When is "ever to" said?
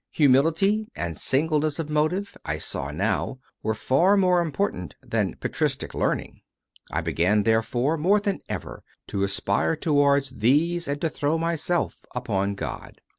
8.49-9.23